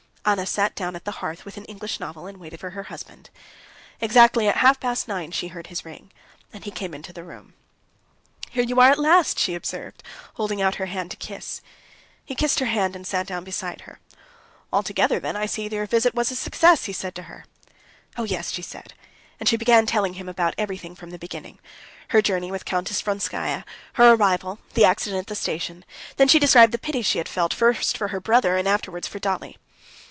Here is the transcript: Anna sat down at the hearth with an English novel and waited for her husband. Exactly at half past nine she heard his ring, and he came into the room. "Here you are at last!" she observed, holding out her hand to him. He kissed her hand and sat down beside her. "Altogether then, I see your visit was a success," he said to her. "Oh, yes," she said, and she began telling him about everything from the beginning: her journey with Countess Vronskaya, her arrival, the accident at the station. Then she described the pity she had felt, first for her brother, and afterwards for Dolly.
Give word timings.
Anna 0.23 0.45
sat 0.45 0.75
down 0.75 0.95
at 0.95 1.03
the 1.03 1.13
hearth 1.19 1.45
with 1.45 1.57
an 1.57 1.65
English 1.65 1.99
novel 1.99 2.27
and 2.27 2.37
waited 2.37 2.59
for 2.59 2.69
her 2.69 2.83
husband. 2.83 3.31
Exactly 3.99 4.47
at 4.47 4.57
half 4.57 4.79
past 4.79 5.07
nine 5.07 5.31
she 5.31 5.47
heard 5.47 5.67
his 5.67 5.83
ring, 5.83 6.11
and 6.53 6.63
he 6.63 6.69
came 6.69 6.93
into 6.93 7.11
the 7.11 7.23
room. 7.23 7.55
"Here 8.51 8.63
you 8.63 8.79
are 8.79 8.91
at 8.91 8.99
last!" 8.99 9.39
she 9.39 9.55
observed, 9.55 10.03
holding 10.35 10.61
out 10.61 10.75
her 10.75 10.85
hand 10.85 11.09
to 11.09 11.27
him. 11.33 11.41
He 12.23 12.35
kissed 12.35 12.59
her 12.59 12.67
hand 12.67 12.95
and 12.95 13.05
sat 13.07 13.25
down 13.25 13.43
beside 13.43 13.81
her. 13.81 13.99
"Altogether 14.71 15.19
then, 15.19 15.35
I 15.35 15.47
see 15.47 15.67
your 15.67 15.87
visit 15.87 16.13
was 16.13 16.29
a 16.29 16.35
success," 16.35 16.85
he 16.85 16.93
said 16.93 17.15
to 17.15 17.23
her. 17.23 17.45
"Oh, 18.15 18.23
yes," 18.23 18.51
she 18.51 18.61
said, 18.61 18.93
and 19.39 19.49
she 19.49 19.57
began 19.57 19.87
telling 19.87 20.13
him 20.13 20.29
about 20.29 20.53
everything 20.55 20.93
from 20.93 21.09
the 21.09 21.17
beginning: 21.19 21.57
her 22.09 22.21
journey 22.21 22.51
with 22.51 22.63
Countess 22.63 23.01
Vronskaya, 23.01 23.65
her 23.93 24.13
arrival, 24.13 24.59
the 24.75 24.85
accident 24.85 25.21
at 25.21 25.27
the 25.27 25.35
station. 25.35 25.83
Then 26.17 26.27
she 26.27 26.37
described 26.37 26.73
the 26.73 26.77
pity 26.77 27.01
she 27.01 27.17
had 27.17 27.27
felt, 27.27 27.55
first 27.55 27.97
for 27.97 28.09
her 28.09 28.19
brother, 28.21 28.55
and 28.55 28.67
afterwards 28.67 29.07
for 29.07 29.17
Dolly. 29.17 29.57